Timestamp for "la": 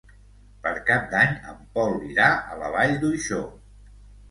2.65-2.73